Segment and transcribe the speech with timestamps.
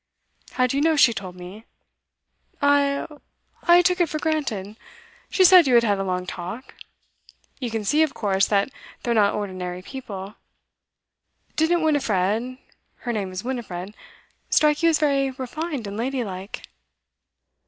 [0.53, 1.63] 'How do you know she told me?'
[2.59, 3.21] 'I oh,
[3.61, 4.75] I took it for granted.
[5.29, 6.73] She said you had had a long talk.
[7.59, 8.71] You can see, of course, that
[9.03, 10.37] they're not ordinary people.
[11.55, 12.57] Didn't Winifred
[13.05, 13.93] her name is Winifred
[14.49, 16.63] strike you as very refined and lady like?